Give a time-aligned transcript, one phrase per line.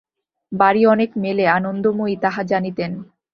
[0.51, 2.91] বাড়ি অনেক মেলে আনন্দময়ী তাহা জানিতেন।